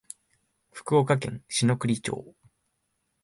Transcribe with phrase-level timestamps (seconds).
[0.71, 2.33] 福岡県篠栗町